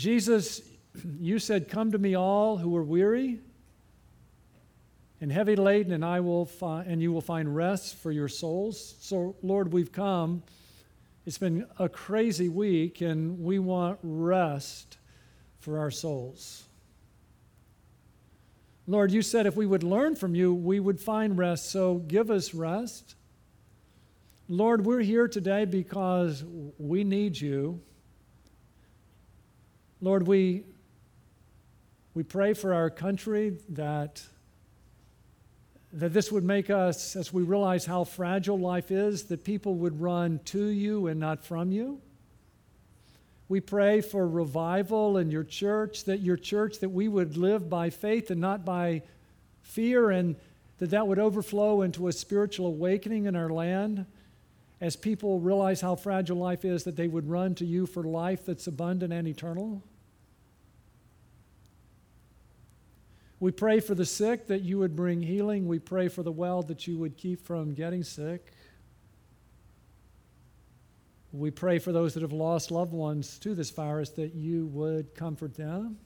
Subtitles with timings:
[0.00, 0.62] Jesus,
[1.18, 3.38] you said, Come to me, all who are weary
[5.20, 8.96] and heavy laden, and I will find, and you will find rest for your souls.
[9.00, 10.42] So, Lord, we've come.
[11.26, 14.96] It's been a crazy week, and we want rest
[15.58, 16.64] for our souls.
[18.86, 21.70] Lord, you said if we would learn from you, we would find rest.
[21.70, 23.16] So give us rest.
[24.48, 26.42] Lord, we're here today because
[26.78, 27.82] we need you.
[30.02, 30.64] Lord, we,
[32.14, 34.22] we pray for our country that,
[35.92, 40.00] that this would make us, as we realize how fragile life is, that people would
[40.00, 42.00] run to you and not from you.
[43.50, 47.90] We pray for revival in your church, that your church, that we would live by
[47.90, 49.02] faith and not by
[49.62, 50.36] fear, and
[50.78, 54.06] that that would overflow into a spiritual awakening in our land
[54.80, 58.46] as people realize how fragile life is, that they would run to you for life
[58.46, 59.82] that's abundant and eternal.
[63.40, 65.66] We pray for the sick that you would bring healing.
[65.66, 68.52] We pray for the well that you would keep from getting sick.
[71.32, 75.14] We pray for those that have lost loved ones to this virus that you would
[75.14, 75.96] comfort them.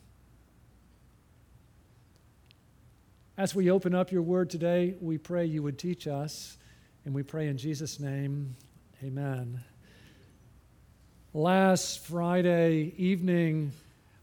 [3.36, 6.56] As we open up your word today, we pray you would teach us,
[7.04, 8.54] and we pray in Jesus' name,
[9.02, 9.60] amen.
[11.32, 13.72] Last Friday evening,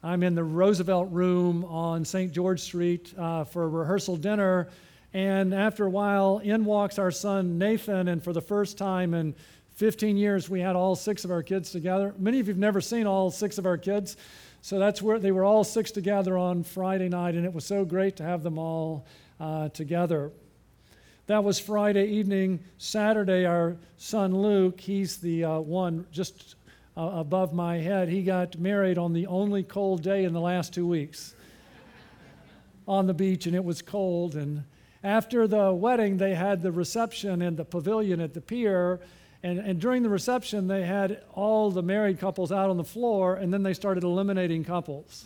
[0.03, 2.31] I'm in the Roosevelt Room on St.
[2.31, 4.67] George Street uh, for a rehearsal dinner.
[5.13, 9.35] And after a while, in walks our son Nathan, and for the first time in
[9.75, 12.15] 15 years, we had all six of our kids together.
[12.17, 14.17] Many of you have never seen all six of our kids.
[14.63, 17.85] So that's where they were all six together on Friday night, and it was so
[17.85, 19.05] great to have them all
[19.39, 20.31] uh, together.
[21.27, 22.59] That was Friday evening.
[22.79, 26.55] Saturday, our son Luke, he's the uh, one just
[26.97, 30.73] uh, above my head, he got married on the only cold day in the last
[30.73, 31.33] two weeks
[32.87, 34.35] on the beach, and it was cold.
[34.35, 34.63] And
[35.03, 38.99] after the wedding, they had the reception in the pavilion at the pier
[39.43, 43.35] and, and during the reception, they had all the married couples out on the floor,
[43.35, 45.25] and then they started eliminating couples.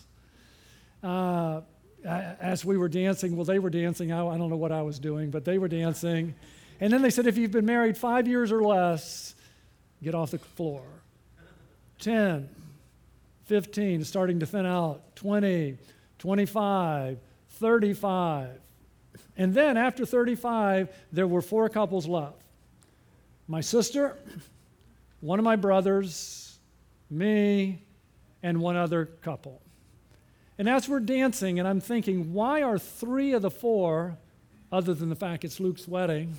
[1.03, 1.61] Uh,
[2.05, 4.11] as we were dancing, well, they were dancing.
[4.11, 6.35] I, I don't know what I was doing, but they were dancing.
[6.79, 9.35] And then they said, if you've been married five years or less,
[10.01, 10.83] get off the floor.
[11.99, 12.49] 10,
[13.45, 15.77] 15, starting to thin out, 20,
[16.19, 17.17] 25,
[17.49, 18.49] 35.
[19.37, 22.41] And then after 35, there were four couples left
[23.47, 24.17] my sister,
[25.21, 26.57] one of my brothers,
[27.11, 27.83] me,
[28.41, 29.61] and one other couple.
[30.57, 34.17] And as we're dancing, and I'm thinking, why are three of the four,
[34.71, 36.35] other than the fact it's Luke's wedding,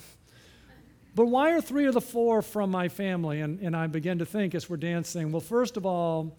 [1.17, 3.41] but why are three of the four from my family?
[3.41, 6.37] And, and I begin to think as we're dancing, well, first of all,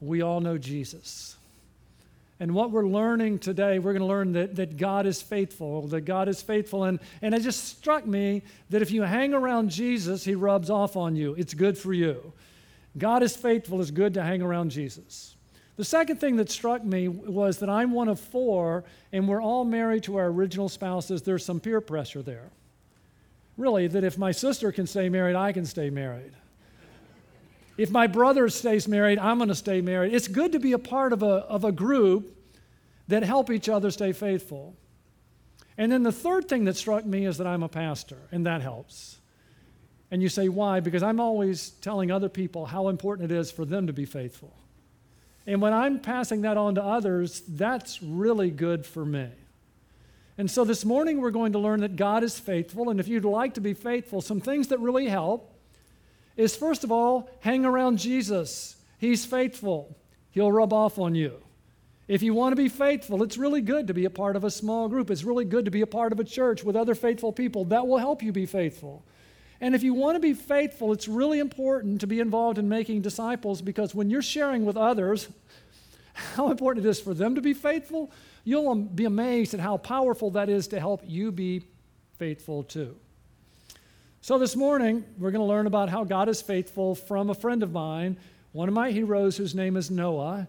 [0.00, 1.36] we all know Jesus.
[2.40, 6.06] And what we're learning today, we're going to learn that, that God is faithful, that
[6.06, 6.84] God is faithful.
[6.84, 8.40] And, and it just struck me
[8.70, 11.34] that if you hang around Jesus, he rubs off on you.
[11.34, 12.32] It's good for you.
[12.96, 15.36] God is faithful, it's good to hang around Jesus.
[15.76, 18.82] The second thing that struck me was that I'm one of four,
[19.12, 21.20] and we're all married to our original spouses.
[21.20, 22.50] There's some peer pressure there.
[23.60, 26.32] Really, that if my sister can stay married, I can stay married.
[27.76, 30.14] If my brother stays married, I'm going to stay married.
[30.14, 32.34] It's good to be a part of a, of a group
[33.08, 34.74] that help each other stay faithful.
[35.76, 38.62] And then the third thing that struck me is that I'm a pastor, and that
[38.62, 39.18] helps.
[40.10, 40.80] And you say, why?
[40.80, 44.54] Because I'm always telling other people how important it is for them to be faithful.
[45.46, 49.28] And when I'm passing that on to others, that's really good for me.
[50.38, 52.90] And so this morning we're going to learn that God is faithful.
[52.90, 55.54] And if you'd like to be faithful, some things that really help
[56.36, 58.76] is first of all, hang around Jesus.
[58.98, 59.96] He's faithful,
[60.30, 61.42] He'll rub off on you.
[62.10, 64.50] If you want to be faithful, it's really good to be a part of a
[64.50, 65.12] small group.
[65.12, 67.66] It's really good to be a part of a church with other faithful people.
[67.66, 69.04] That will help you be faithful.
[69.60, 73.02] And if you want to be faithful, it's really important to be involved in making
[73.02, 75.28] disciples because when you're sharing with others
[76.14, 78.10] how important it is for them to be faithful,
[78.44, 81.62] you'll be amazed at how powerful that is to help you be
[82.18, 82.96] faithful too.
[84.22, 87.62] So, this morning, we're going to learn about how God is faithful from a friend
[87.62, 88.18] of mine,
[88.52, 90.46] one of my heroes whose name is Noah.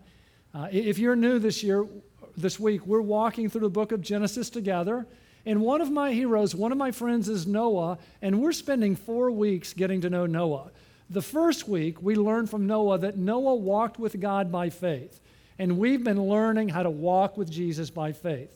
[0.53, 1.87] Uh, if you're new this year,
[2.35, 5.07] this week, we're walking through the book of Genesis together.
[5.45, 9.31] And one of my heroes, one of my friends is Noah, and we're spending four
[9.31, 10.71] weeks getting to know Noah.
[11.09, 15.19] The first week, we learned from Noah that Noah walked with God by faith,
[15.61, 18.49] and we've been learning how to walk with Jesus by faith.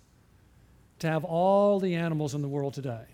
[0.98, 3.06] to have all the animals in the world today.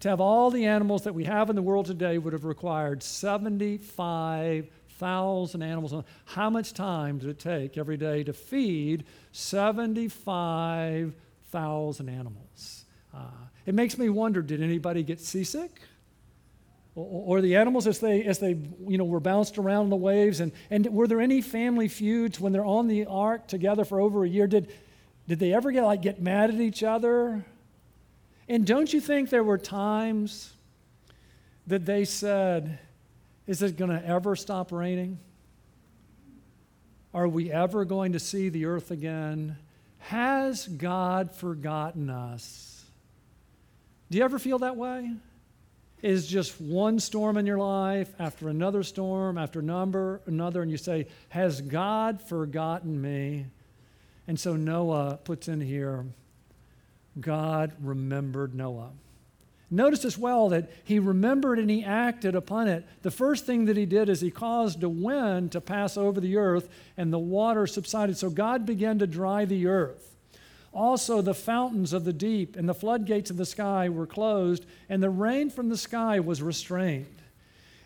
[0.00, 3.02] To have all the animals that we have in the world today would have required
[3.02, 5.94] 75,000 animals.
[6.26, 12.84] How much time did it take every day to feed 75,000 animals?
[13.14, 13.30] Uh,
[13.64, 15.80] it makes me wonder did anybody get seasick?
[16.98, 18.56] Or, the animals as they, as they
[18.88, 20.40] you know, were bounced around in the waves?
[20.40, 24.24] And, and were there any family feuds when they're on the ark together for over
[24.24, 24.46] a year?
[24.46, 24.72] Did,
[25.28, 27.44] did they ever get like get mad at each other?
[28.48, 30.54] And don't you think there were times
[31.66, 32.78] that they said,
[33.46, 35.18] Is it going to ever stop raining?
[37.12, 39.58] Are we ever going to see the earth again?
[39.98, 42.84] Has God forgotten us?
[44.10, 45.10] Do you ever feel that way?
[46.02, 50.76] Is just one storm in your life after another storm after number another, and you
[50.76, 53.46] say, Has God forgotten me?
[54.28, 56.04] And so Noah puts in here,
[57.18, 58.90] God remembered Noah.
[59.70, 62.86] Notice as well that he remembered and he acted upon it.
[63.02, 66.36] The first thing that he did is he caused a wind to pass over the
[66.36, 68.16] earth and the water subsided.
[68.16, 70.15] So God began to dry the earth.
[70.76, 75.02] Also, the fountains of the deep and the floodgates of the sky were closed, and
[75.02, 77.06] the rain from the sky was restrained.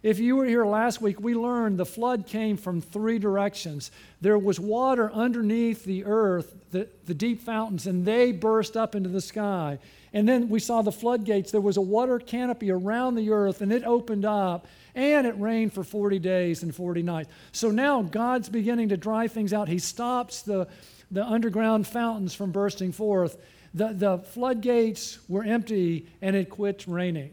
[0.02, 3.92] If you were here last week, we learned the flood came from three directions.
[4.20, 9.08] There was water underneath the earth, the, the deep fountains, and they burst up into
[9.08, 9.78] the sky.
[10.12, 11.52] And then we saw the floodgates.
[11.52, 14.66] There was a water canopy around the earth, and it opened up,
[14.96, 17.30] and it rained for 40 days and 40 nights.
[17.52, 19.68] So now God's beginning to dry things out.
[19.68, 20.66] He stops the,
[21.10, 23.36] the underground fountains from bursting forth.
[23.74, 27.32] The, the floodgates were empty, and it quit raining.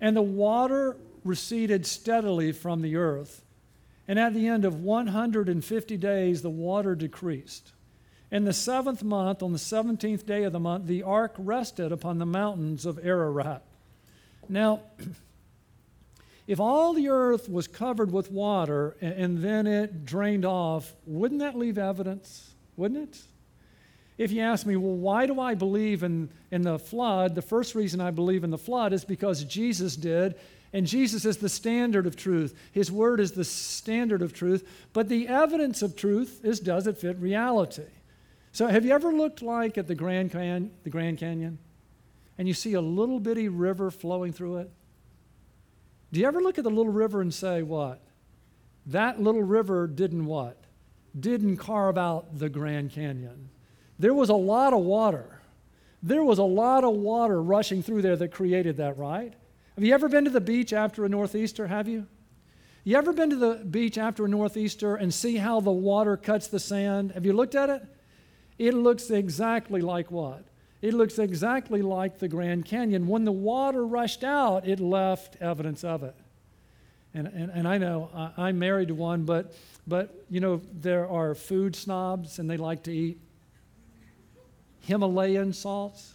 [0.00, 3.44] And the water receded steadily from the earth.
[4.08, 7.72] And at the end of 150 days, the water decreased.
[8.30, 12.18] In the seventh month, on the 17th day of the month, the ark rested upon
[12.18, 13.62] the mountains of Ararat.
[14.48, 14.80] Now,
[16.50, 21.56] if all the earth was covered with water and then it drained off, wouldn't that
[21.56, 22.50] leave evidence?
[22.76, 23.22] Wouldn't it?
[24.18, 27.36] If you ask me, well, why do I believe in, in the flood?
[27.36, 30.34] The first reason I believe in the flood is because Jesus did.
[30.72, 32.58] And Jesus is the standard of truth.
[32.72, 34.68] His word is the standard of truth.
[34.92, 37.86] But the evidence of truth is does it fit reality?
[38.50, 41.60] So have you ever looked like at the Grand, Can- the Grand Canyon
[42.38, 44.72] and you see a little bitty river flowing through it?
[46.12, 48.00] Do you ever look at the little river and say, what?
[48.86, 50.56] That little river didn't what?
[51.18, 53.50] Didn't carve out the Grand Canyon.
[53.98, 55.40] There was a lot of water.
[56.02, 59.34] There was a lot of water rushing through there that created that, right?
[59.74, 61.66] Have you ever been to the beach after a northeaster?
[61.66, 62.06] Have you?
[62.82, 66.48] You ever been to the beach after a northeaster and see how the water cuts
[66.48, 67.12] the sand?
[67.12, 67.82] Have you looked at it?
[68.58, 70.44] It looks exactly like what?
[70.82, 73.06] It looks exactly like the Grand Canyon.
[73.06, 76.14] When the water rushed out, it left evidence of it.
[77.12, 79.52] And, and, and I know I, I'm married to one, but,
[79.86, 83.18] but you know, there are food snobs and they like to eat
[84.80, 86.14] Himalayan salts.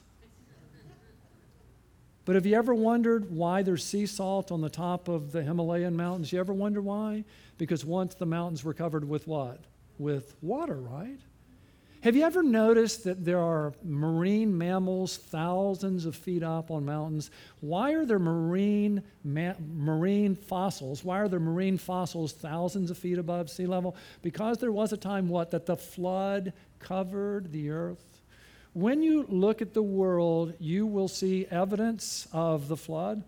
[2.24, 5.96] But have you ever wondered why there's sea salt on the top of the Himalayan
[5.96, 6.34] mountains?
[6.34, 7.24] You ever wonder why?
[7.60, 9.60] Because once the mountains were covered with what?
[10.00, 11.20] With water, right?
[12.06, 17.32] Have you ever noticed that there are marine mammals thousands of feet up on mountains?
[17.60, 21.04] Why are there marine, ma- marine fossils?
[21.04, 23.96] Why are there marine fossils thousands of feet above sea level?
[24.22, 25.52] Because there was a time, what?
[25.52, 28.16] That the flood covered the earth
[28.76, 33.24] when you look at the world, you will see evidence of the flood.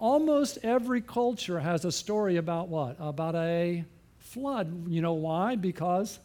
[0.00, 2.96] Almost every culture has a story about what?
[2.98, 3.84] About a
[4.18, 4.88] flood.
[4.88, 5.54] You know why?
[5.54, 6.18] Because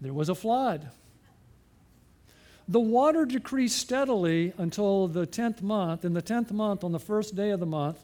[0.00, 0.90] there was a flood.
[2.66, 6.04] The water decreased steadily until the 10th month.
[6.04, 8.02] In the 10th month, on the first day of the month,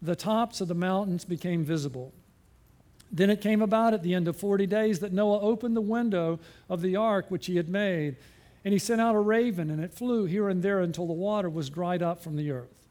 [0.00, 2.12] the tops of the mountains became visible.
[3.12, 6.40] Then it came about at the end of 40 days that Noah opened the window
[6.68, 8.16] of the ark which he had made
[8.64, 11.50] and he sent out a raven, and it flew here and there until the water
[11.50, 12.88] was dried up from the earth.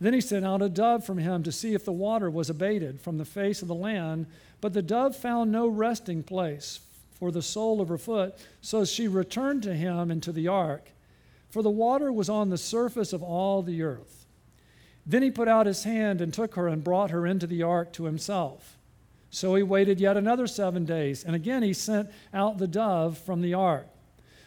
[0.00, 3.00] Then he sent out a dove from him to see if the water was abated
[3.00, 4.26] from the face of the land.
[4.60, 6.80] But the dove found no resting place
[7.14, 10.90] for the sole of her foot, so she returned to him into the ark,
[11.48, 14.26] for the water was on the surface of all the earth.
[15.06, 17.92] Then he put out his hand and took her and brought her into the ark
[17.94, 18.78] to himself.
[19.30, 23.42] So he waited yet another seven days, and again he sent out the dove from
[23.42, 23.88] the ark.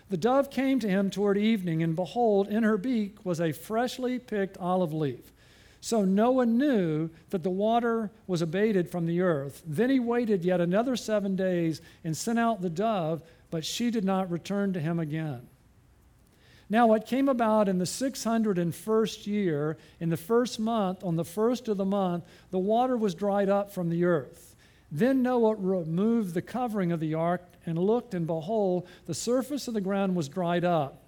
[0.10, 4.20] The dove came to him toward evening, and behold, in her beak was a freshly
[4.20, 5.34] picked olive leaf.
[5.82, 9.62] So Noah knew that the water was abated from the earth.
[9.66, 14.04] Then he waited yet another seven days and sent out the dove, but she did
[14.04, 15.48] not return to him again.
[16.70, 21.68] Now it came about in the 601st year, in the first month, on the first
[21.70, 24.56] of the month, the water was dried up from the earth.
[24.92, 29.74] Then Noah removed the covering of the ark and looked, and behold, the surface of
[29.74, 31.07] the ground was dried up.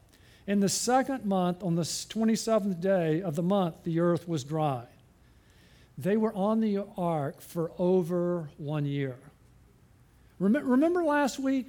[0.50, 4.84] In the second month, on the 27th day of the month, the earth was dry.
[5.96, 9.16] They were on the ark for over one year.
[10.40, 11.68] Remember last week?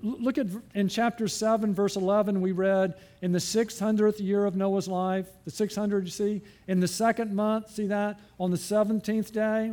[0.00, 4.86] Look at in chapter 7, verse 11, we read, in the 600th year of Noah's
[4.86, 8.20] life, the 600, you see, in the second month, see that?
[8.38, 9.72] On the 17th day,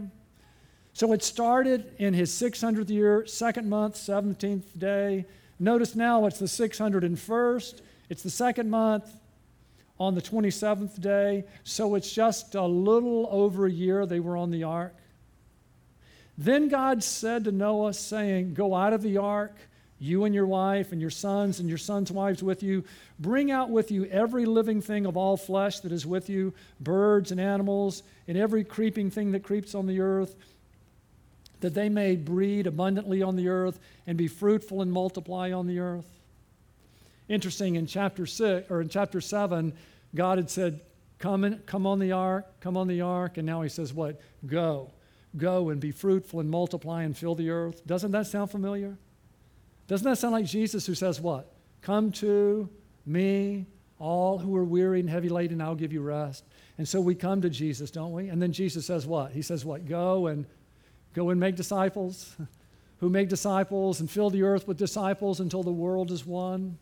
[0.94, 5.25] so it started in his 600th year, second month, 17th day.
[5.60, 7.82] Notice now it's the 601st.
[8.10, 9.10] It's the second month
[10.00, 11.44] on the 27th day.
[11.64, 14.96] So it's just a little over a year they were on the ark.
[16.38, 19.56] Then God said to Noah, saying, Go out of the ark,
[20.00, 22.84] you and your wife, and your sons, and your sons' wives with you.
[23.20, 27.32] Bring out with you every living thing of all flesh that is with you, birds
[27.32, 30.36] and animals, and every creeping thing that creeps on the earth
[31.62, 35.80] that they may breed abundantly on the earth and be fruitful and multiply on the
[35.80, 36.06] earth.
[37.27, 39.74] Interesting, in chapter six or in chapter seven,
[40.13, 40.82] God had said,
[41.17, 44.22] Come, in, come on the ark, come on the ark, and now he says, What?
[44.46, 44.91] Go.
[45.38, 47.86] Go and be fruitful and multiply and fill the earth.
[47.86, 48.98] Doesn't that sound familiar?
[49.88, 51.51] Doesn't that sound like Jesus who says, What?
[51.82, 52.70] Come to
[53.05, 53.65] me,
[54.00, 56.44] all who are weary and heavy laden, I'll give you rest.
[56.77, 58.27] And so we come to Jesus, don't we?
[58.27, 59.32] And then Jesus says what?
[59.32, 59.88] He says what?
[59.88, 60.46] Go and
[61.15, 62.36] Go and make disciples,
[63.00, 66.77] who make disciples and fill the earth with disciples until the world is one.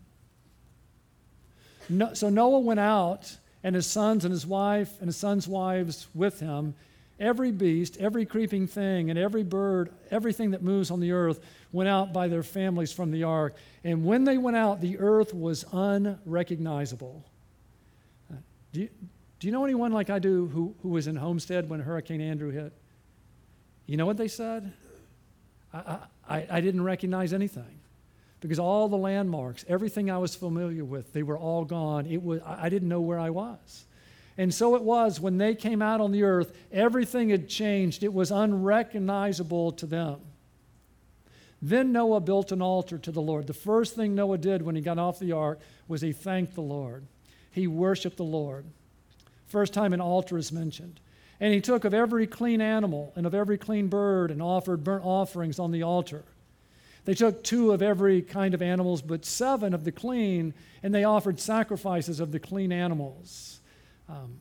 [1.90, 6.08] No, so Noah went out, and his sons and his wife and his sons' wives
[6.14, 6.76] with him.
[7.20, 11.40] Every beast, every creeping thing, and every bird, everything that moves on the earth
[11.72, 13.56] went out by their families from the ark.
[13.84, 17.24] And when they went out, the earth was unrecognizable.
[18.32, 18.38] Uh,
[18.74, 18.90] do you,
[19.40, 22.50] do you know anyone like I do who, who was in Homestead when Hurricane Andrew
[22.50, 22.74] hit?
[23.86, 24.74] You know what they said?
[25.74, 25.98] I,
[26.28, 27.80] I, I didn't recognize anything
[28.44, 32.06] because all the landmarks, everything I was familiar with, they were all gone.
[32.06, 33.86] It was, I didn't know where I was.
[34.38, 38.04] And so it was when they came out on the earth, everything had changed.
[38.04, 40.20] It was unrecognizable to them.
[41.62, 43.48] Then Noah built an altar to the Lord.
[43.48, 46.62] The first thing Noah did when he got off the ark was he thanked the
[46.62, 47.08] Lord.
[47.50, 48.66] He worshiped the Lord.
[49.46, 51.00] First time an altar is mentioned.
[51.40, 55.06] And he took of every clean animal and of every clean bird and offered burnt
[55.06, 56.26] offerings on the altar.
[57.06, 61.04] They took two of every kind of animals, but seven of the clean, and they
[61.04, 63.60] offered sacrifices of the clean animals.
[64.08, 64.40] Um,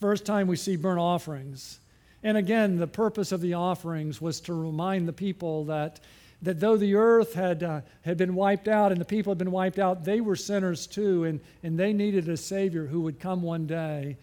[0.00, 1.78] first time we see burnt offerings.
[2.22, 6.00] And again, the purpose of the offerings was to remind the people that
[6.42, 9.52] that though the earth had, uh, had been wiped out and the people had been
[9.52, 13.42] wiped out, they were sinners too, and, and they needed a Savior who would come
[13.42, 14.16] one day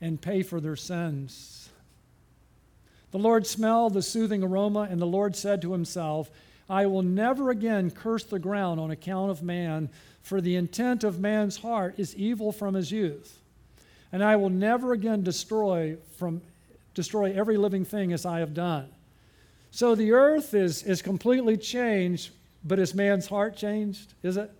[0.00, 1.63] and pay for their sins.
[3.14, 6.32] The Lord smelled the soothing aroma, and the Lord said to himself,
[6.68, 9.88] I will never again curse the ground on account of man,
[10.20, 13.38] for the intent of man's heart is evil from his youth.
[14.10, 16.42] And I will never again destroy, from,
[16.94, 18.88] destroy every living thing as I have done.
[19.70, 22.30] So the earth is, is completely changed,
[22.64, 24.12] but is man's heart changed?
[24.24, 24.50] Is it?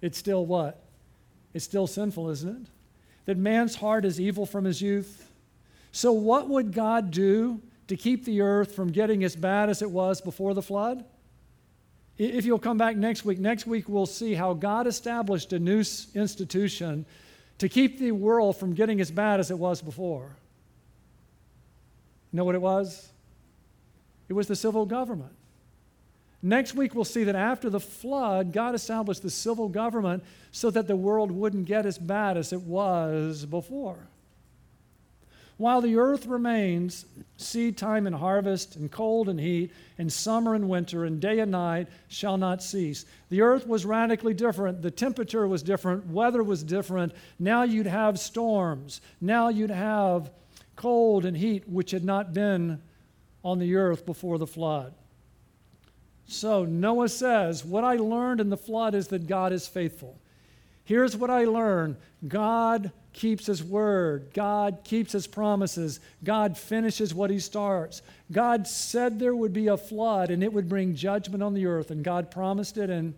[0.00, 0.82] It's still what?
[1.52, 2.70] It's still sinful, isn't it?
[3.26, 5.27] That man's heart is evil from his youth.
[5.92, 9.90] So, what would God do to keep the earth from getting as bad as it
[9.90, 11.04] was before the flood?
[12.18, 15.84] If you'll come back next week, next week we'll see how God established a new
[16.14, 17.06] institution
[17.58, 20.36] to keep the world from getting as bad as it was before.
[22.32, 23.08] You know what it was?
[24.28, 25.32] It was the civil government.
[26.42, 30.86] Next week, we'll see that after the flood, God established the civil government so that
[30.86, 34.06] the world wouldn't get as bad as it was before.
[35.58, 37.04] While the earth remains,
[37.36, 41.50] seed time and harvest, and cold and heat, and summer and winter, and day and
[41.50, 43.04] night shall not cease.
[43.28, 44.82] The earth was radically different.
[44.82, 46.06] The temperature was different.
[46.06, 47.12] Weather was different.
[47.40, 49.00] Now you'd have storms.
[49.20, 50.30] Now you'd have
[50.76, 52.80] cold and heat, which had not been
[53.44, 54.94] on the earth before the flood.
[56.28, 60.20] So Noah says, What I learned in the flood is that God is faithful.
[60.84, 61.96] Here's what I learned
[62.28, 68.00] God keeps his word, God keeps his promises, God finishes what he starts.
[68.32, 71.90] God said there would be a flood and it would bring judgment on the earth,
[71.90, 73.14] and God promised it, and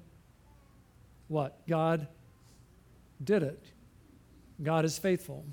[1.29, 1.65] what?
[1.69, 2.09] God
[3.23, 3.63] did it.
[4.63, 5.45] God is faithful.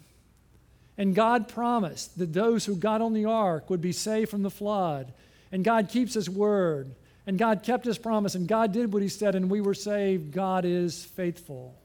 [0.98, 4.50] And God promised that those who got on the ark would be saved from the
[4.50, 5.14] flood.
[5.52, 6.96] And God keeps his word.
[7.28, 8.34] And God kept his promise.
[8.34, 10.32] And God did what he said, and we were saved.
[10.32, 11.76] God is faithful.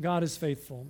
[0.00, 0.86] God is faithful.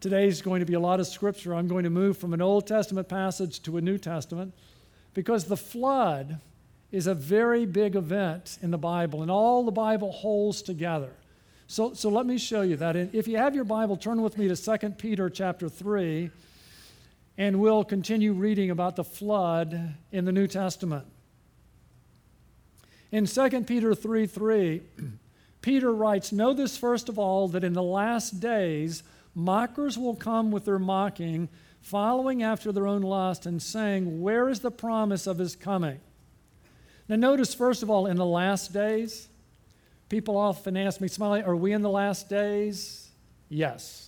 [0.00, 1.54] Today is going to be a lot of scripture.
[1.54, 4.54] I'm going to move from an Old Testament passage to a New Testament
[5.14, 6.40] because the flood
[6.92, 11.10] is a very big event in the Bible, and all the Bible holds together.
[11.66, 12.94] So, so let me show you that.
[12.94, 16.30] And if you have your Bible, turn with me to 2 Peter chapter 3,
[17.38, 21.06] and we'll continue reading about the flood in the New Testament.
[23.10, 24.82] In 2 Peter 3 3,
[25.62, 29.02] Peter writes, Know this first of all, that in the last days
[29.34, 31.48] mockers will come with their mocking,
[31.80, 36.00] following after their own lust, and saying, Where is the promise of his coming?
[37.08, 39.28] Now, notice first of all, in the last days,
[40.08, 43.10] People often ask me, Smiley, are we in the last days?
[43.48, 44.05] Yes.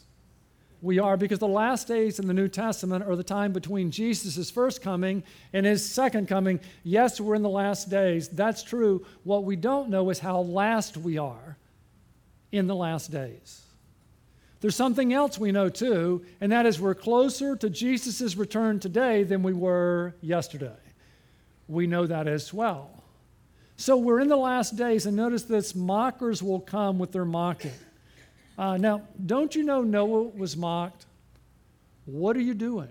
[0.81, 4.51] We are because the last days in the New Testament are the time between Jesus'
[4.51, 6.61] first coming and his second coming.
[6.85, 8.29] Yes, we're in the last days.
[8.29, 9.05] That's true.
[9.25, 11.57] What we don't know is how last we are
[12.53, 13.63] in the last days.
[14.61, 19.23] There's something else we know too, and that is we're closer to Jesus' return today
[19.23, 20.77] than we were yesterday.
[21.69, 23.03] We know that as well.
[23.77, 27.71] So we're in the last days, and notice this mockers will come with their mocking.
[28.59, 31.07] Uh, now, don't you know Noah was mocked?
[32.07, 32.89] What are you doing?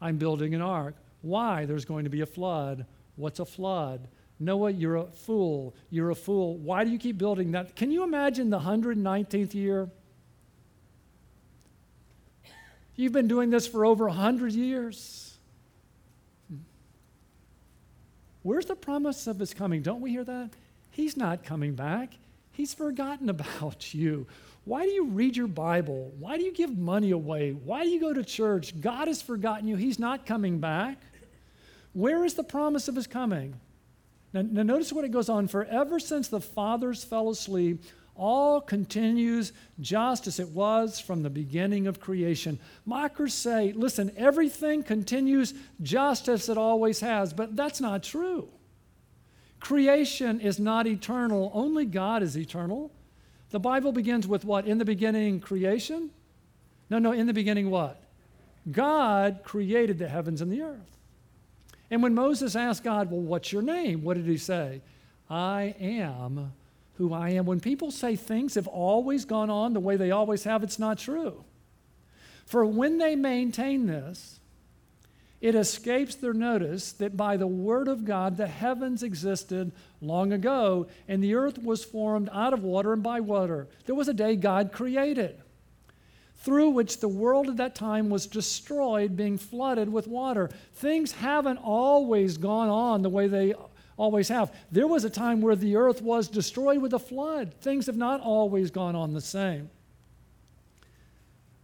[0.00, 0.96] I'm building an ark.
[1.22, 1.64] Why?
[1.64, 2.84] There's going to be a flood.
[3.16, 4.06] What's a flood?
[4.38, 5.74] Noah, you're a fool.
[5.88, 6.58] You're a fool.
[6.58, 7.74] Why do you keep building that?
[7.74, 9.88] Can you imagine the 119th year?
[12.94, 15.38] You've been doing this for over 100 years.
[18.42, 19.82] Where's the promise of his coming?
[19.82, 20.50] Don't we hear that?
[20.90, 22.14] He's not coming back.
[22.50, 24.26] He's forgotten about you.
[24.64, 26.12] Why do you read your Bible?
[26.18, 27.50] Why do you give money away?
[27.50, 28.80] Why do you go to church?
[28.80, 29.76] God has forgotten you.
[29.76, 31.02] He's not coming back.
[31.92, 33.60] Where is the promise of his coming?
[34.32, 35.48] Now, now notice what it goes on.
[35.48, 37.82] For ever since the fathers fell asleep,
[38.14, 42.58] all continues just as it was from the beginning of creation.
[42.86, 48.48] Mockers say, listen, everything continues just as it always has, but that's not true.
[49.60, 52.92] Creation is not eternal, only God is eternal.
[53.52, 54.66] The Bible begins with what?
[54.66, 56.10] In the beginning, creation?
[56.88, 58.02] No, no, in the beginning, what?
[58.70, 60.98] God created the heavens and the earth.
[61.90, 64.02] And when Moses asked God, Well, what's your name?
[64.02, 64.80] What did he say?
[65.28, 66.52] I am
[66.94, 67.44] who I am.
[67.44, 70.98] When people say things have always gone on the way they always have, it's not
[70.98, 71.44] true.
[72.46, 74.40] For when they maintain this,
[75.42, 80.86] it escapes their notice that by the Word of God the heavens existed long ago,
[81.08, 83.66] and the earth was formed out of water and by water.
[83.84, 85.42] There was a day God created,
[86.36, 90.48] through which the world at that time was destroyed, being flooded with water.
[90.74, 93.52] Things haven't always gone on the way they
[93.96, 94.54] always have.
[94.70, 97.52] There was a time where the earth was destroyed with a flood.
[97.54, 99.70] Things have not always gone on the same.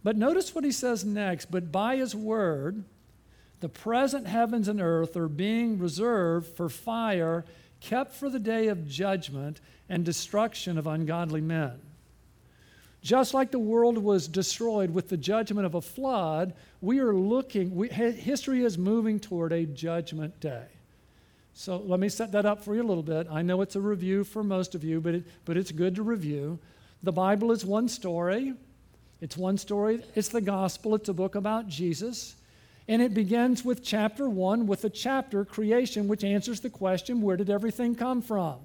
[0.03, 1.49] But notice what he says next.
[1.49, 2.83] But by his word,
[3.59, 7.45] the present heavens and earth are being reserved for fire,
[7.79, 11.79] kept for the day of judgment and destruction of ungodly men.
[13.01, 17.73] Just like the world was destroyed with the judgment of a flood, we are looking,
[17.73, 20.65] we, history is moving toward a judgment day.
[21.53, 23.27] So let me set that up for you a little bit.
[23.29, 26.03] I know it's a review for most of you, but, it, but it's good to
[26.03, 26.59] review.
[27.03, 28.53] The Bible is one story.
[29.21, 30.01] It's one story.
[30.15, 30.95] It's the gospel.
[30.95, 32.35] It's a book about Jesus.
[32.89, 37.37] And it begins with chapter one, with the chapter creation, which answers the question where
[37.37, 38.57] did everything come from?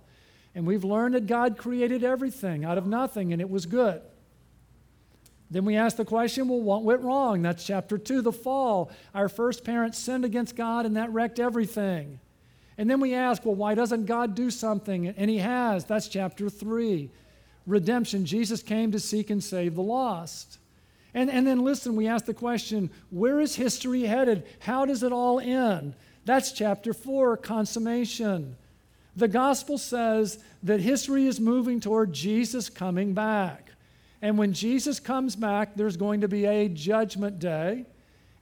[0.54, 4.00] And we've learned that God created everything out of nothing, and it was good.
[5.50, 7.42] Then we ask the question well, what went wrong?
[7.42, 8.90] That's chapter two, the fall.
[9.14, 12.18] Our first parents sinned against God, and that wrecked everything.
[12.78, 15.06] And then we ask, well, why doesn't God do something?
[15.06, 15.84] And He has.
[15.84, 17.10] That's chapter three.
[17.66, 18.24] Redemption.
[18.24, 20.60] Jesus came to seek and save the lost.
[21.14, 24.44] And, and then listen, we ask the question, where is history headed?
[24.58, 25.94] How does it all end?
[26.24, 28.56] That's chapter four, consummation.
[29.14, 33.70] The gospel says that history is moving toward Jesus coming back.
[34.20, 37.86] And when Jesus comes back, there's going to be a judgment day.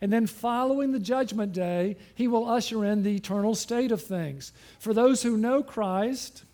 [0.01, 4.53] And then following the judgment day, he will usher in the eternal state of things.
[4.79, 6.45] For those who know Christ,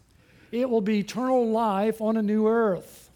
[0.50, 3.07] it will be eternal life on a new earth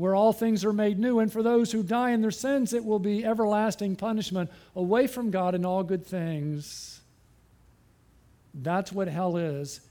[0.00, 1.18] where all things are made new.
[1.18, 5.30] And for those who die in their sins, it will be everlasting punishment away from
[5.30, 7.00] God and all good things.
[8.54, 9.82] That's what hell is.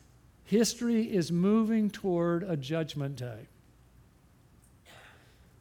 [0.45, 3.47] History is moving toward a judgment day.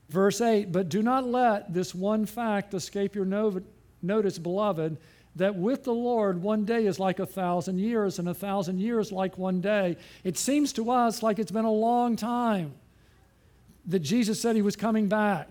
[0.08, 4.96] Verse 8, but do not let this one fact escape your notice, beloved,
[5.36, 9.12] that with the Lord one day is like a thousand years, and a thousand years
[9.12, 9.98] like one day.
[10.24, 12.72] It seems to us like it's been a long time
[13.88, 15.48] that Jesus said he was coming back.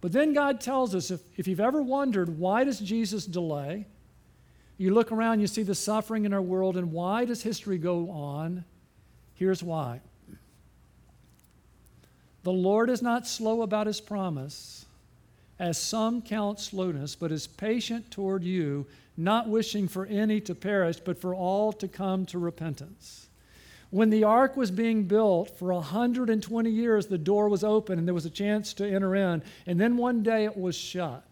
[0.00, 3.86] But then God tells us if, if you've ever wondered, why does Jesus delay?
[4.76, 8.10] You look around, you see the suffering in our world, and why does history go
[8.10, 8.64] on?
[9.34, 10.00] Here's why.
[12.42, 14.84] The Lord is not slow about his promise,
[15.58, 21.00] as some count slowness, but is patient toward you, not wishing for any to perish,
[21.00, 23.25] but for all to come to repentance.
[23.90, 28.14] When the ark was being built for 120 years, the door was open and there
[28.14, 29.42] was a chance to enter in.
[29.66, 31.24] And then one day it was shut.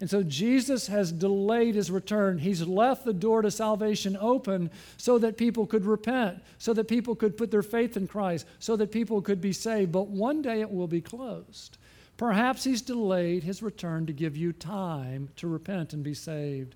[0.00, 2.38] And so Jesus has delayed his return.
[2.38, 7.14] He's left the door to salvation open so that people could repent, so that people
[7.14, 9.92] could put their faith in Christ, so that people could be saved.
[9.92, 11.78] But one day it will be closed.
[12.18, 16.74] Perhaps he's delayed his return to give you time to repent and be saved.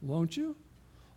[0.00, 0.56] Won't you?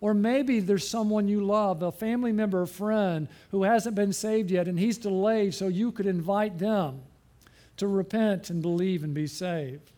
[0.03, 4.51] Or maybe there's someone you love, a family member, a friend who hasn't been saved
[4.51, 7.03] yet, and he's delayed so you could invite them
[7.77, 9.91] to repent and believe and be saved.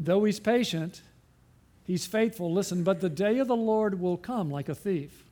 [0.00, 1.02] Though he's patient,
[1.84, 2.52] he's faithful.
[2.52, 5.22] Listen, but the day of the Lord will come like a thief.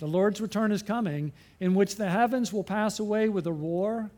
[0.00, 4.10] The Lord's return is coming, in which the heavens will pass away with a roar,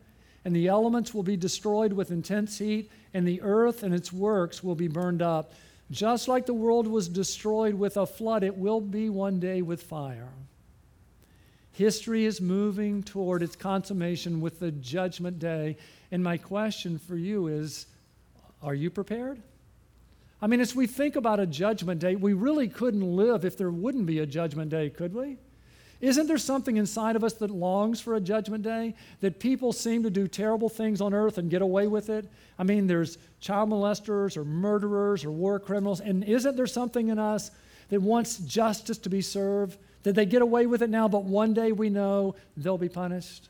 [0.45, 4.63] and the elements will be destroyed with intense heat, and the earth and its works
[4.63, 5.53] will be burned up.
[5.91, 9.83] Just like the world was destroyed with a flood, it will be one day with
[9.83, 10.31] fire.
[11.73, 15.77] History is moving toward its consummation with the judgment day.
[16.13, 17.87] And my question for you is
[18.63, 19.43] are you prepared?
[20.41, 23.71] I mean, as we think about a judgment day, we really couldn't live if there
[23.71, 25.37] wouldn't be a judgment day, could we?
[26.05, 28.95] Isn't there something inside of us that longs for a judgment day?
[29.23, 32.31] That people seem to do terrible things on earth and get away with it?
[32.59, 37.19] I mean, there's child molesters or murderers or war criminals, and isn't there something in
[37.19, 37.51] us
[37.89, 39.79] that wants justice to be served?
[40.03, 43.49] That they get away with it now, but one day we know they'll be punished?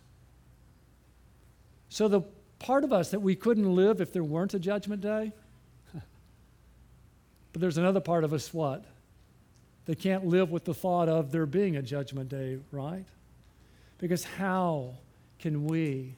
[1.88, 2.20] So the
[2.60, 5.32] part of us that we couldn't live if there weren't a judgment day.
[5.92, 8.84] but there's another part of us, what?
[9.86, 13.04] That can't live with the thought of there being a judgment day, right?
[13.98, 14.94] Because how
[15.38, 16.14] can we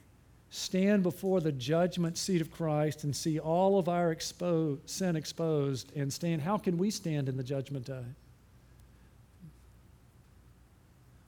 [0.49, 5.91] stand before the judgment seat of Christ and see all of our expo- sin exposed
[5.95, 6.41] and stand?
[6.41, 8.05] How can we stand in the judgment day?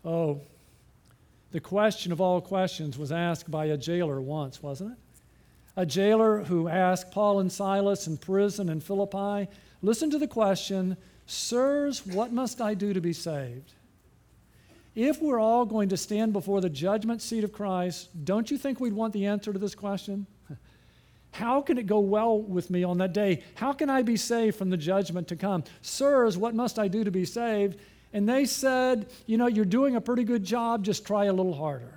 [0.06, 0.42] Oh,
[1.52, 4.98] the question of all questions was asked by a jailer once, wasn't it?
[5.80, 9.50] a jailer who asked Paul and Silas in prison in Philippi,
[9.82, 10.98] listen to the question,
[11.30, 13.74] Sirs, what must I do to be saved?
[14.96, 18.80] If we're all going to stand before the judgment seat of Christ, don't you think
[18.80, 20.26] we'd want the answer to this question?
[21.32, 23.44] How can it go well with me on that day?
[23.54, 25.66] How can I be saved from the judgment to come?
[25.84, 27.80] Sirs, what must I do to be saved?
[28.12, 31.54] And they said, You know, you're doing a pretty good job, just try a little
[31.54, 31.94] harder.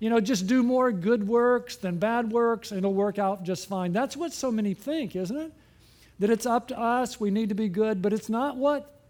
[0.00, 3.68] You know, just do more good works than bad works, and it'll work out just
[3.68, 3.92] fine.
[3.92, 5.52] That's what so many think, isn't it?
[6.18, 9.00] That it's up to us, we need to be good, but it's not what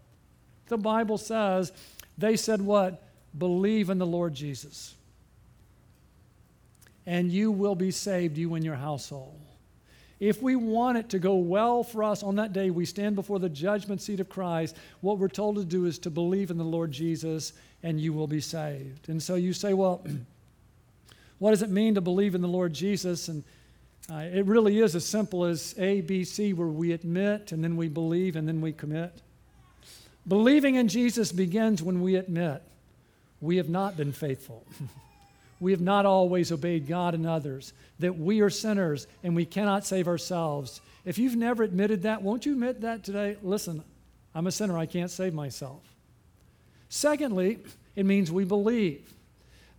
[0.67, 1.71] the Bible says.
[2.17, 3.03] They said, What?
[3.37, 4.95] Believe in the Lord Jesus
[7.07, 9.39] and you will be saved, you and your household.
[10.19, 13.39] If we want it to go well for us on that day, we stand before
[13.39, 14.75] the judgment seat of Christ.
[14.99, 18.27] What we're told to do is to believe in the Lord Jesus, and you will
[18.27, 19.07] be saved.
[19.07, 20.05] And so you say, well,
[21.39, 23.29] what does it mean to believe in the Lord Jesus?
[23.29, 23.43] And
[24.11, 27.75] uh, it really is as simple as A, B, C, where we admit, and then
[27.75, 29.21] we believe, and then we commit.
[30.27, 32.61] Believing in Jesus begins when we admit
[33.41, 34.65] we have not been faithful.
[35.59, 39.85] we have not always obeyed God and others, that we are sinners and we cannot
[39.85, 40.81] save ourselves.
[41.05, 43.37] If you've never admitted that, won't you admit that today?
[43.41, 43.83] Listen,
[44.35, 45.81] I'm a sinner, I can't save myself.
[46.89, 47.59] Secondly,
[47.95, 49.13] it means we believe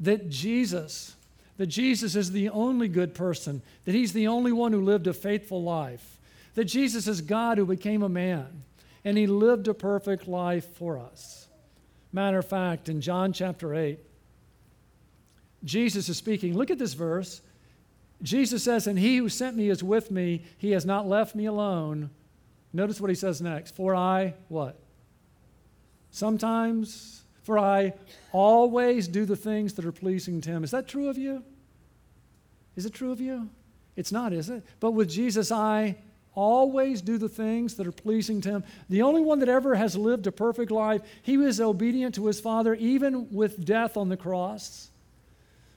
[0.00, 1.14] that Jesus,
[1.58, 5.12] that Jesus is the only good person, that he's the only one who lived a
[5.12, 6.18] faithful life,
[6.54, 8.62] that Jesus is God who became a man,
[9.04, 11.48] and he lived a perfect life for us.
[12.12, 13.98] Matter of fact, in John chapter 8,
[15.64, 16.56] Jesus is speaking.
[16.56, 17.42] Look at this verse.
[18.22, 20.44] Jesus says, And he who sent me is with me.
[20.56, 22.10] He has not left me alone.
[22.72, 23.74] Notice what he says next.
[23.74, 24.78] For I, what?
[26.10, 27.94] Sometimes, for I
[28.30, 30.64] always do the things that are pleasing to him.
[30.64, 31.42] Is that true of you?
[32.76, 33.48] Is it true of you?
[33.96, 34.62] It's not, is it?
[34.80, 35.96] But with Jesus, I
[36.34, 38.64] always do the things that are pleasing to him.
[38.90, 42.38] The only one that ever has lived a perfect life, he was obedient to his
[42.38, 44.90] Father, even with death on the cross.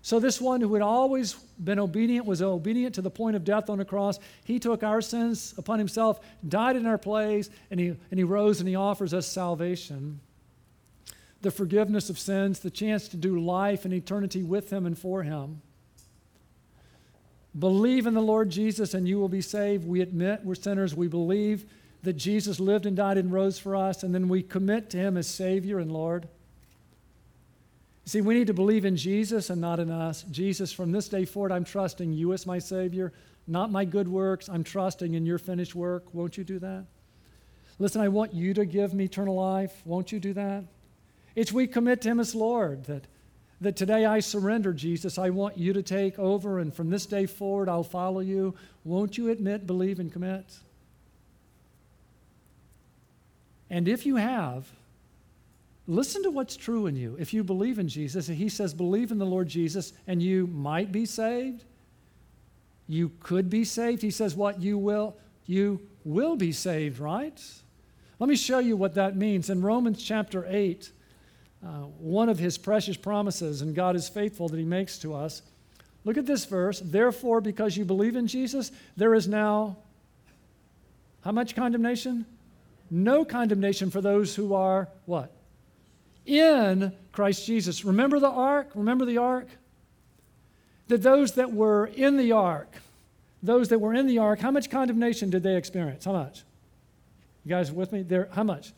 [0.01, 3.69] So, this one who had always been obedient was obedient to the point of death
[3.69, 4.19] on the cross.
[4.43, 8.59] He took our sins upon himself, died in our place, and he, and he rose
[8.59, 10.19] and he offers us salvation
[11.41, 15.23] the forgiveness of sins, the chance to do life and eternity with him and for
[15.23, 15.61] him.
[17.57, 19.85] Believe in the Lord Jesus and you will be saved.
[19.85, 20.95] We admit we're sinners.
[20.95, 21.65] We believe
[22.03, 25.17] that Jesus lived and died and rose for us, and then we commit to him
[25.17, 26.27] as Savior and Lord.
[28.05, 30.23] See, we need to believe in Jesus and not in us.
[30.31, 33.13] Jesus, from this day forward, I'm trusting you as my Savior,
[33.45, 34.49] not my good works.
[34.49, 36.11] I'm trusting in your finished work.
[36.13, 36.85] Won't you do that?
[37.77, 39.81] Listen, I want you to give me eternal life.
[39.85, 40.63] Won't you do that?
[41.35, 43.05] It's we commit to Him as Lord that,
[43.61, 45.17] that today I surrender, Jesus.
[45.17, 48.55] I want you to take over, and from this day forward, I'll follow you.
[48.83, 50.45] Won't you admit, believe, and commit?
[53.69, 54.69] And if you have,
[55.87, 57.15] listen to what's true in you.
[57.17, 60.91] If you believe in Jesus, he says, believe in the Lord Jesus, and you might
[60.91, 61.63] be saved.
[62.89, 64.01] You could be saved.
[64.01, 65.15] He says, what you will,
[65.45, 67.41] you will be saved, right?
[68.19, 69.49] Let me show you what that means.
[69.49, 70.91] In Romans chapter 8,
[71.63, 75.41] uh, one of his precious promises, and God is faithful that he makes to us.
[76.03, 76.81] Look at this verse.
[76.83, 79.77] Therefore, because you believe in Jesus, there is now
[81.23, 82.25] how much condemnation?
[82.89, 85.31] No condemnation for those who are what?
[86.25, 87.83] in Christ Jesus.
[87.83, 88.71] Remember the ark?
[88.75, 89.47] Remember the ark?
[90.87, 92.69] That those that were in the ark,
[93.41, 96.05] those that were in the ark, how much condemnation did they experience?
[96.05, 96.43] How much?
[97.45, 98.03] You guys with me?
[98.03, 98.73] There, how much?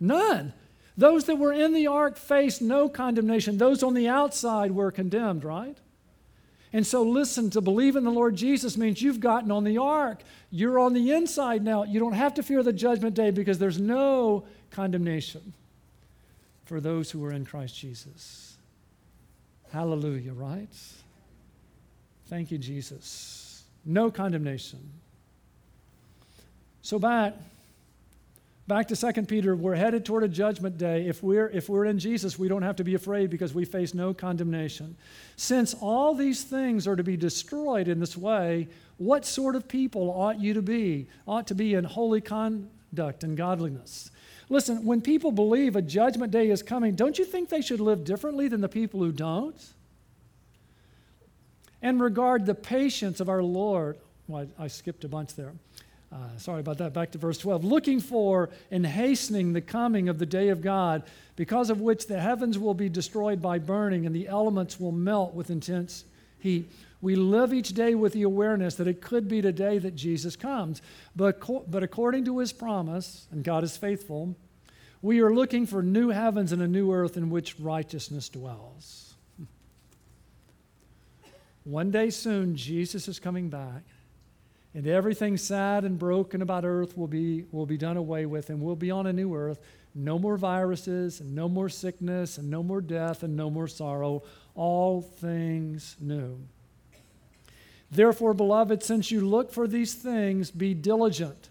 [0.00, 0.52] None.
[0.96, 3.58] Those that were in the ark faced no condemnation.
[3.58, 5.76] Those on the outside were condemned, right?
[6.72, 10.22] And so, listen, to believe in the Lord Jesus means you've gotten on the ark.
[10.50, 11.84] You're on the inside now.
[11.84, 15.52] You don't have to fear the judgment day because there's no condemnation
[16.64, 18.56] for those who are in Christ Jesus.
[19.70, 20.68] Hallelujah, right?
[22.28, 23.64] Thank you, Jesus.
[23.84, 24.78] No condemnation.
[26.80, 27.34] So back
[28.72, 31.06] back to 2 Peter, we're headed toward a judgment day.
[31.06, 33.92] If we're if we're in Jesus, we don't have to be afraid because we face
[33.92, 34.96] no condemnation.
[35.36, 40.10] Since all these things are to be destroyed in this way, what sort of people
[40.10, 41.06] ought you to be?
[41.26, 44.10] Ought to be in holy conduct and godliness
[44.48, 48.04] Listen, when people believe a judgment day is coming, don't you think they should live
[48.04, 49.56] differently than the people who don't?
[51.80, 53.98] And regard the patience of our Lord.
[54.28, 55.52] Well, I, I skipped a bunch there.
[56.12, 56.92] Uh, sorry about that.
[56.92, 57.64] Back to verse 12.
[57.64, 61.04] Looking for and hastening the coming of the day of God,
[61.36, 65.32] because of which the heavens will be destroyed by burning and the elements will melt
[65.34, 66.04] with intense
[66.38, 66.70] heat.
[67.00, 70.82] We live each day with the awareness that it could be today that Jesus comes.
[71.16, 74.36] But, but according to his promise, and God is faithful,
[75.00, 79.14] we are looking for new heavens and a new earth in which righteousness dwells.
[81.64, 83.82] One day soon, Jesus is coming back,
[84.74, 88.60] and everything sad and broken about earth will be, will be done away with, and
[88.60, 89.60] we'll be on a new earth.
[89.94, 94.22] No more viruses, and no more sickness, and no more death, and no more sorrow.
[94.54, 96.38] All things new.
[97.90, 101.50] Therefore, beloved, since you look for these things, be diligent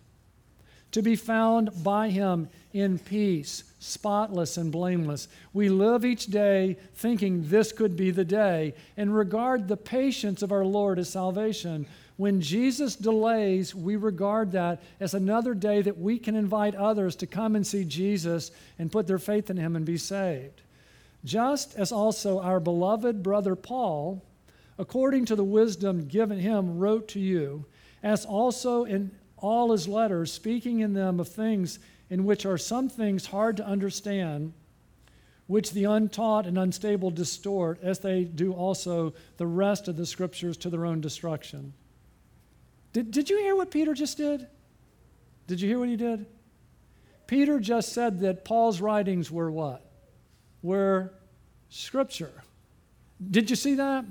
[0.91, 5.27] to be found by him in peace, spotless and blameless.
[5.53, 10.51] We live each day thinking this could be the day and regard the patience of
[10.51, 11.85] our Lord as salvation.
[12.17, 17.27] When Jesus delays, we regard that as another day that we can invite others to
[17.27, 20.61] come and see Jesus and put their faith in him and be saved.
[21.23, 24.23] Just as also our beloved brother Paul,
[24.77, 27.65] according to the wisdom given him, wrote to you,
[28.03, 32.89] as also in all his letters, speaking in them of things in which are some
[32.89, 34.53] things hard to understand,
[35.47, 40.57] which the untaught and unstable distort, as they do also the rest of the scriptures
[40.57, 41.73] to their own destruction.
[42.93, 44.47] Did, did you hear what Peter just did?
[45.47, 46.25] Did you hear what he did?
[47.27, 49.85] Peter just said that Paul's writings were what?
[50.61, 51.13] Were
[51.69, 52.43] scripture.
[53.29, 54.05] Did you see that?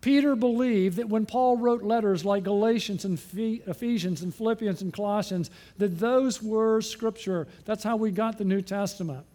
[0.00, 5.50] Peter believed that when Paul wrote letters like Galatians and Ephesians and Philippians and Colossians,
[5.78, 7.48] that those were scripture.
[7.64, 9.26] That's how we got the New Testament.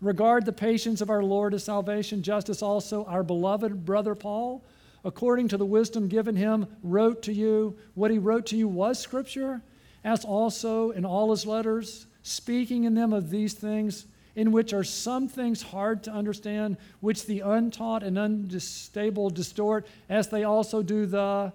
[0.00, 4.62] Regard the patience of our Lord as salvation, just as also our beloved brother Paul,
[5.08, 7.74] according to the wisdom given him, wrote to you.
[7.94, 9.62] What he wrote to you was scripture,
[10.04, 14.04] as also in all his letters, speaking in them of these things
[14.36, 20.28] in which are some things hard to understand, which the untaught and unstable distort, as
[20.28, 21.52] they also do the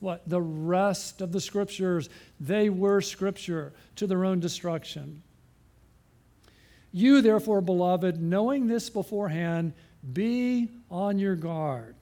[0.00, 0.28] what?
[0.28, 2.10] The rest of the scriptures.
[2.38, 5.22] They were scripture to their own destruction.
[6.92, 9.72] You, therefore, beloved, knowing this beforehand,
[10.12, 11.95] be on your guard,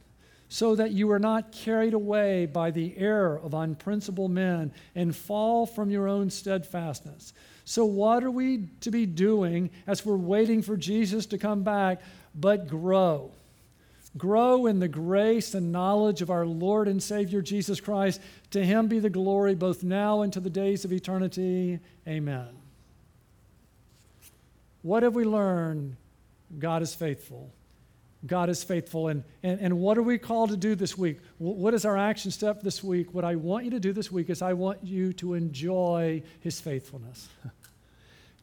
[0.55, 5.67] so that you are not carried away by the error of unprincipled men and fall
[5.67, 7.33] from your own steadfastness.
[7.65, 12.03] So, what are we to be doing as we're waiting for Jesus to come back
[12.37, 13.33] but grow?
[14.17, 18.21] Grow in the grace and knowledge of our Lord and Savior Jesus Christ.
[18.53, 21.81] To him be the glory both now and to the days of eternity.
[22.07, 22.51] Amen.
[24.83, 25.97] What have we learned?
[26.61, 27.51] God is faithful.
[28.27, 29.09] God is faithful.
[29.09, 31.19] And, and, and what are we called to do this week?
[31.39, 33.13] What is our action step this week?
[33.13, 36.61] What I want you to do this week is I want you to enjoy his
[36.61, 37.29] faithfulness.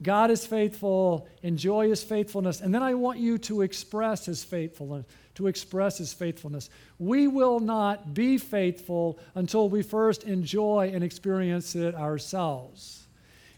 [0.04, 5.06] God is faithful, enjoy his faithfulness, and then I want you to express his faithfulness,
[5.36, 6.72] to express his faithfulness.
[6.98, 13.06] We will not be faithful until we first enjoy and experience it ourselves.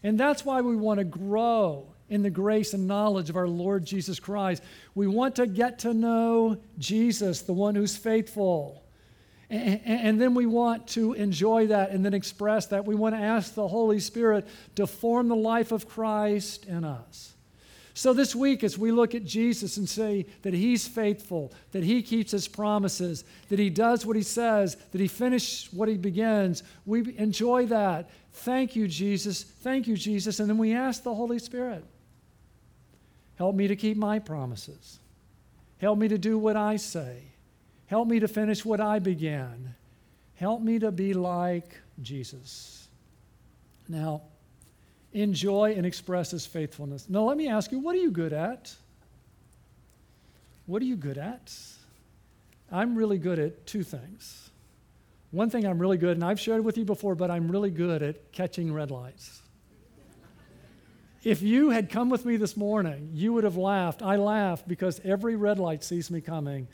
[0.02, 3.84] And that's why we want to grow in the grace and knowledge of our Lord
[3.84, 4.62] Jesus Christ.
[4.94, 8.82] We want to get to know Jesus, the one who's faithful.
[9.50, 12.86] And, and, then we want to enjoy that and then express that.
[12.86, 17.34] We want to ask the Holy Spirit to form the life of Christ in us.
[17.96, 22.02] So, this week, as we look at Jesus and say that He's faithful, that He
[22.02, 26.64] keeps His promises, that He does what He says, that He finishes what He begins,
[26.86, 28.10] we enjoy that.
[28.32, 29.44] Thank you, Jesus.
[29.44, 30.40] Thank you, Jesus.
[30.40, 31.84] And then we ask the Holy Spirit
[33.36, 34.98] Help me to keep my promises.
[35.78, 37.22] Help me to do what I say.
[37.86, 39.74] Help me to finish what I began.
[40.36, 42.88] Help me to be like Jesus.
[43.88, 44.22] Now,
[45.12, 47.08] enjoy and express his faithfulness.
[47.08, 48.74] Now, let me ask you, what are you good at?
[50.66, 51.52] What are you good at?
[52.72, 54.50] I'm really good at two things.
[55.30, 58.02] One thing I'm really good, and I've shared with you before, but I'm really good
[58.02, 59.40] at catching red lights.
[61.24, 64.02] If you had come with me this morning, you would have laughed.
[64.02, 66.68] I laugh because every red light sees me coming.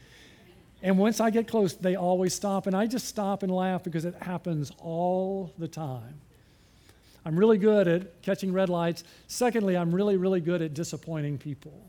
[0.82, 2.66] And once I get close, they always stop.
[2.66, 6.20] And I just stop and laugh because it happens all the time.
[7.24, 9.04] I'm really good at catching red lights.
[9.28, 11.86] Secondly, I'm really, really good at disappointing people.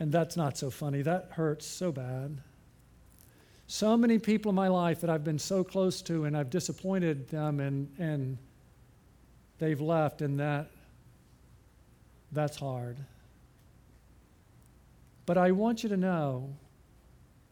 [0.00, 1.02] And that's not so funny.
[1.02, 2.38] That hurts so bad.
[3.68, 7.28] So many people in my life that I've been so close to and I've disappointed
[7.28, 8.38] them and, and
[9.58, 10.70] they've left, and that
[12.32, 12.98] that's hard.
[15.26, 16.54] But I want you to know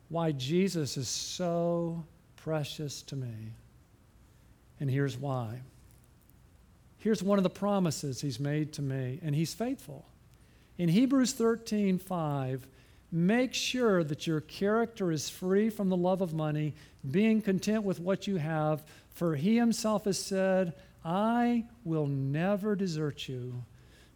[0.08, 2.04] why Jesus is so
[2.36, 3.52] precious to me.
[4.80, 5.60] And here's why.
[6.98, 10.06] Here's one of the promises he's made to me, and he's faithful.
[10.78, 12.66] In Hebrews 13 5,
[13.12, 16.74] make sure that your character is free from the love of money,
[17.10, 20.74] being content with what you have, for he himself has said,
[21.04, 23.64] I will never desert you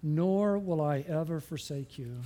[0.02, 2.16] nor will I ever forsake you.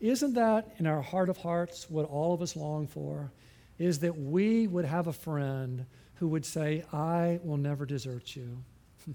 [0.00, 3.30] Isn't that in our heart of hearts what all of us long for?
[3.78, 5.86] Is that we would have a friend
[6.16, 8.58] who would say, I will never desert you.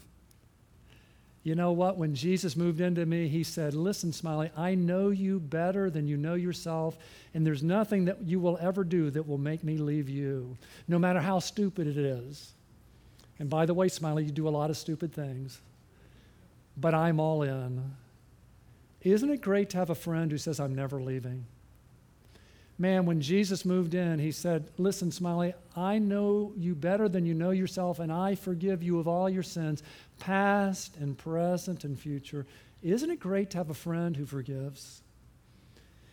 [1.43, 1.97] you know what?
[1.97, 6.17] When Jesus moved into me, he said, Listen, Smiley, I know you better than you
[6.17, 6.97] know yourself,
[7.33, 10.57] and there's nothing that you will ever do that will make me leave you,
[10.87, 12.53] no matter how stupid it is.
[13.39, 15.59] And by the way, Smiley, you do a lot of stupid things,
[16.77, 17.95] but I'm all in.
[19.01, 21.45] Isn't it great to have a friend who says, I'm never leaving?
[22.77, 27.33] Man, when Jesus moved in, he said, Listen, Smiley, I know you better than you
[27.33, 29.83] know yourself, and I forgive you of all your sins,
[30.19, 32.45] past and present and future.
[32.81, 35.01] Isn't it great to have a friend who forgives?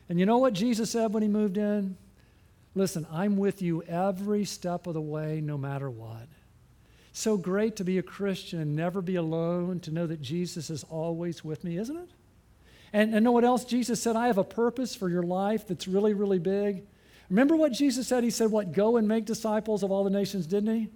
[0.08, 1.96] And you know what Jesus said when he moved in?
[2.74, 6.26] Listen, I'm with you every step of the way, no matter what.
[7.18, 10.84] So great to be a Christian and never be alone, to know that Jesus is
[10.84, 12.08] always with me, isn't it?
[12.92, 13.64] And, and know what else?
[13.64, 16.84] Jesus said, I have a purpose for your life that's really, really big.
[17.28, 18.22] Remember what Jesus said?
[18.22, 18.70] He said, What?
[18.70, 20.90] Go and make disciples of all the nations, didn't he?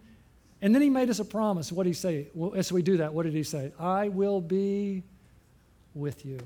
[0.61, 1.73] And then he made us a promise.
[1.73, 2.29] What did he say?
[2.35, 3.73] Well, as we do that, what did he say?
[3.77, 5.03] I will be
[5.93, 6.39] with you.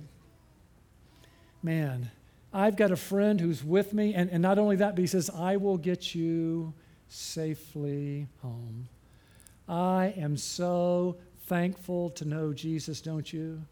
[1.63, 2.11] Man,
[2.51, 4.15] I've got a friend who's with me.
[4.15, 6.73] And, and not only that, but he says, I will get you
[7.09, 8.89] safely home.
[9.69, 13.63] I am so thankful to know Jesus, don't you?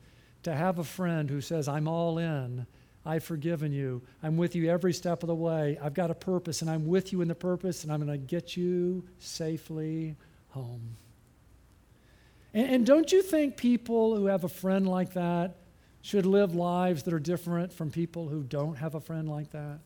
[0.44, 2.66] to have a friend who says, I'm all in.
[3.04, 4.02] I've forgiven you.
[4.22, 5.78] I'm with you every step of the way.
[5.82, 8.26] I've got a purpose, and I'm with you in the purpose, and I'm going to
[8.26, 10.16] get you safely
[10.50, 10.96] home.
[12.54, 15.56] And, and, don't you think people who have a friend like that
[16.02, 19.80] should live lives that are different from people who don't have a friend like that?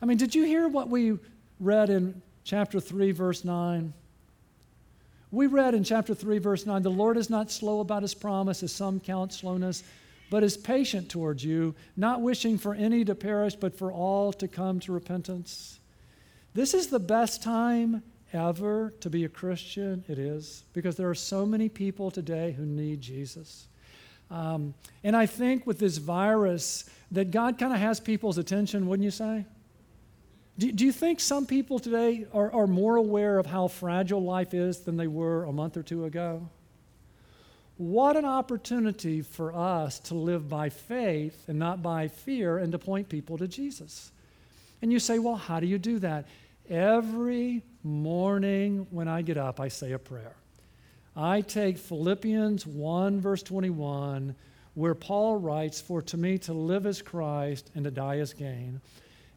[0.00, 1.18] I mean, did you hear what we
[1.58, 3.92] read in chapter 3, verse 9?
[5.36, 8.62] We read in chapter 3, verse 9 the Lord is not slow about his promise,
[8.62, 9.84] as some count slowness,
[10.30, 14.48] but is patient towards you, not wishing for any to perish, but for all to
[14.48, 15.78] come to repentance.
[16.54, 20.06] This is the best time ever to be a Christian.
[20.08, 23.66] It is, because there are so many people today who need Jesus.
[24.30, 24.72] Um,
[25.04, 29.10] and I think with this virus, that God kind of has people's attention, wouldn't you
[29.10, 29.44] say?
[30.58, 34.54] Do, do you think some people today are, are more aware of how fragile life
[34.54, 36.48] is than they were a month or two ago?
[37.76, 42.78] What an opportunity for us to live by faith and not by fear and to
[42.78, 44.12] point people to Jesus.
[44.80, 46.26] And you say, well, how do you do that?
[46.70, 50.34] Every morning when I get up, I say a prayer.
[51.14, 54.34] I take Philippians 1, verse 21,
[54.74, 58.80] where Paul writes, For to me to live is Christ and to die is gain.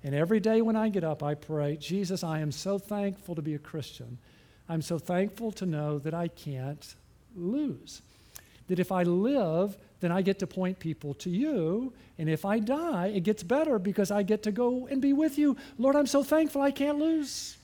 [0.04, 3.41] And every day when I get up, I pray, Jesus, I am so thankful to
[3.41, 4.18] be a Christian.
[4.70, 6.95] I'm so thankful to know that I can't
[7.36, 8.02] lose.
[8.68, 11.91] That if I live, then I get to point people to you.
[12.18, 15.38] And if I die, it gets better because I get to go and be with
[15.38, 15.58] you.
[15.78, 17.58] Lord, I'm so thankful I can't lose.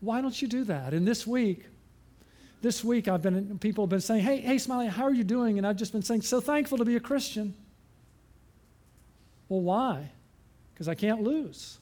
[0.00, 0.94] Why don't you do that?
[0.94, 1.64] And this week,
[2.62, 5.58] this week I've been people have been saying, Hey, hey, Smiley, how are you doing?
[5.58, 7.54] And I've just been saying, so thankful to be a Christian.
[9.48, 10.10] Well, why?
[10.80, 11.78] Because I can't lose.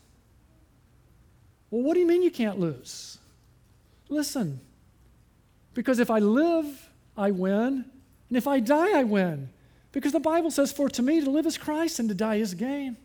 [1.71, 3.19] Well, what do you mean you can't lose?
[4.09, 4.59] Listen,
[5.73, 7.85] because if I live, I win,
[8.29, 9.51] and if I die, I win.
[9.93, 12.55] Because the Bible says, For to me to live is Christ and to die is
[12.55, 12.97] gain.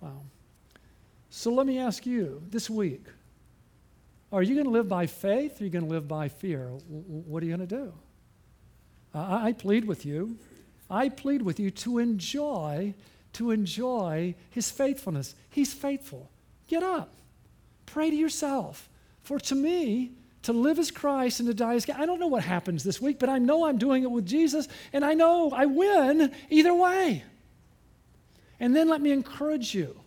[0.00, 0.22] Wow.
[1.28, 3.04] So let me ask you this week
[4.32, 6.68] are you going to live by faith or are you going to live by fear?
[6.88, 7.92] What are you going to do?
[9.12, 10.38] I plead with you.
[10.88, 12.94] I plead with you to enjoy
[13.34, 15.34] to enjoy his faithfulness.
[15.50, 16.30] He's faithful.
[16.68, 17.14] Get up.
[17.86, 18.88] Pray to yourself.
[19.22, 20.12] For to me,
[20.42, 21.96] to live as Christ and to die as God.
[21.98, 24.68] I don't know what happens this week, but I know I'm doing it with Jesus,
[24.92, 27.24] and I know I win either way.
[28.58, 30.00] And then let me encourage you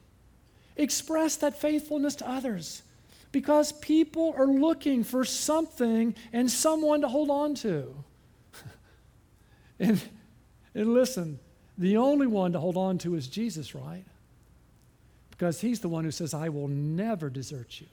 [0.76, 2.82] express that faithfulness to others
[3.32, 7.94] because people are looking for something and someone to hold on to.
[9.80, 10.02] and,
[10.74, 11.40] and listen,
[11.78, 14.04] the only one to hold on to is Jesus, right?
[15.32, 17.88] Because he's the one who says, I will never desert you,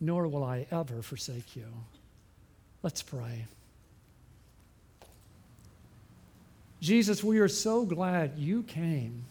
[0.00, 1.66] nor will I ever forsake you.
[2.82, 3.44] Let's pray.
[6.80, 9.24] Jesus, we are so glad you came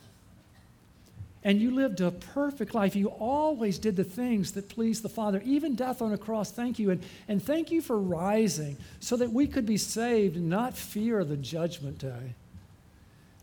[1.44, 2.96] and you lived a perfect life.
[2.96, 6.52] You always did the things that pleased the Father, even death on a cross.
[6.52, 6.90] Thank you.
[6.90, 11.24] And, and thank you for rising so that we could be saved and not fear
[11.24, 12.34] the judgment day.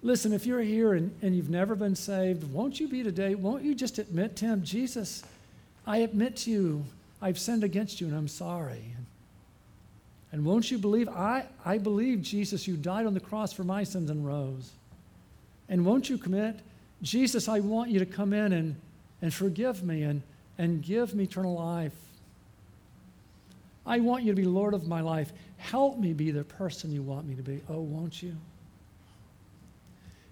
[0.02, 3.34] Listen, if you're here and, and you've never been saved, won't you be today?
[3.36, 5.22] Won't you just admit to Him, Jesus,
[5.86, 6.84] I admit to you,
[7.20, 8.82] I've sinned against you and I'm sorry.
[10.32, 11.08] And won't you believe?
[11.08, 14.72] I, I believe, Jesus, you died on the cross for my sins and rose.
[15.68, 16.56] And won't you commit?
[17.02, 18.74] Jesus, I want you to come in and,
[19.20, 20.22] and forgive me and,
[20.58, 21.94] and give me eternal life.
[23.84, 25.32] I want you to be Lord of my life.
[25.58, 27.60] Help me be the person you want me to be.
[27.68, 28.36] Oh, won't you?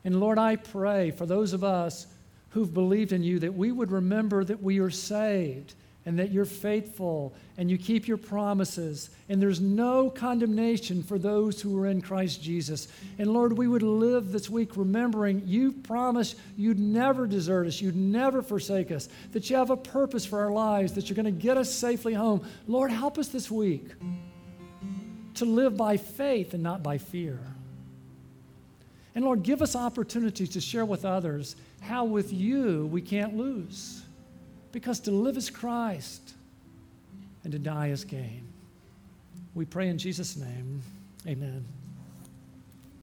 [0.05, 2.07] And Lord, I pray for those of us
[2.51, 5.74] who've believed in you that we would remember that we are saved
[6.07, 11.61] and that you're faithful and you keep your promises and there's no condemnation for those
[11.61, 12.88] who are in Christ Jesus.
[13.18, 17.96] And Lord, we would live this week remembering you promised you'd never desert us, you'd
[17.96, 21.30] never forsake us, that you have a purpose for our lives, that you're going to
[21.30, 22.44] get us safely home.
[22.66, 23.86] Lord, help us this week
[25.34, 27.38] to live by faith and not by fear.
[29.14, 34.02] And Lord, give us opportunities to share with others how with you we can't lose.
[34.72, 36.34] Because to live is Christ
[37.42, 38.46] and to die is gain.
[39.54, 40.82] We pray in Jesus' name.
[41.26, 41.64] Amen.